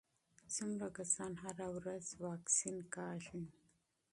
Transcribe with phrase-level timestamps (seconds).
[0.55, 3.41] څومره کسان هره ورځ واکسین کېږي؟